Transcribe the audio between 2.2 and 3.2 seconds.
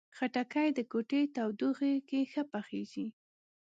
ښه پخیږي.